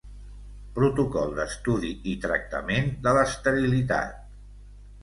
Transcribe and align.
Protocol 0.77 1.35
d'estudi 1.41 1.91
i 2.15 2.17
tractament 2.25 2.91
de 3.07 3.17
l'esterilitat. 3.19 4.19